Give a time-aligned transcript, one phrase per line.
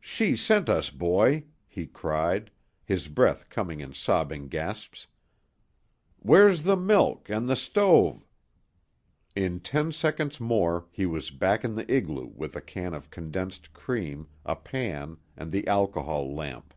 [0.00, 2.50] "She sent us, boy," he cried,
[2.84, 5.06] his breath coming in sobbing gasps.
[6.18, 8.22] "Where's the milk 'n' the stove"
[9.34, 13.72] In ten seconds more he was back in the igloo with a can of condensed
[13.72, 16.74] cream, a pan, and the alcohol lamp.